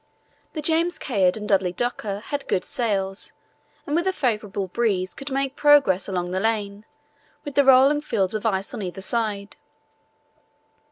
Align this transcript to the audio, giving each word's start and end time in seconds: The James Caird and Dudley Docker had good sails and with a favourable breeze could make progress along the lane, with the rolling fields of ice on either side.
The 0.53 0.63
James 0.63 0.97
Caird 0.97 1.37
and 1.37 1.47
Dudley 1.47 1.73
Docker 1.73 2.21
had 2.21 2.47
good 2.47 2.63
sails 2.65 3.33
and 3.85 3.95
with 3.95 4.07
a 4.07 4.11
favourable 4.11 4.67
breeze 4.67 5.13
could 5.13 5.29
make 5.31 5.55
progress 5.55 6.07
along 6.07 6.31
the 6.31 6.39
lane, 6.39 6.85
with 7.45 7.53
the 7.53 7.63
rolling 7.63 8.01
fields 8.01 8.33
of 8.33 8.43
ice 8.43 8.73
on 8.73 8.81
either 8.81 8.99
side. 9.01 9.57